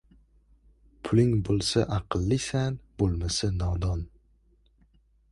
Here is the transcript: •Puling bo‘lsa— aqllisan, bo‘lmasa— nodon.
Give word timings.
•Puling 1.07 1.33
bo‘lsa— 1.49 1.83
aqllisan, 1.97 2.79
bo‘lmasa— 3.01 3.51
nodon. 3.59 4.01